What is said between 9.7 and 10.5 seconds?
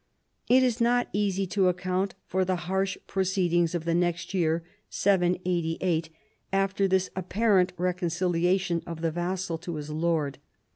his lord.